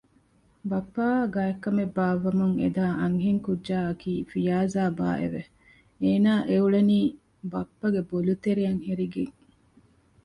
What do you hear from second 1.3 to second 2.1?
ގާތްކަމެއް